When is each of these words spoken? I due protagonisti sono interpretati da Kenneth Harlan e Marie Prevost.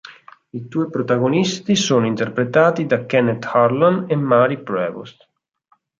I 0.49 0.67
due 0.67 0.89
protagonisti 0.89 1.75
sono 1.75 2.07
interpretati 2.07 2.87
da 2.87 3.05
Kenneth 3.05 3.45
Harlan 3.45 4.05
e 4.09 4.15
Marie 4.15 4.57
Prevost. 4.57 5.27